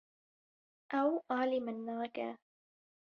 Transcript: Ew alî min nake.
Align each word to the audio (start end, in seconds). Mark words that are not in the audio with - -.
Ew 1.01 1.09
alî 1.39 1.59
min 1.65 1.77
nake. 1.87 2.27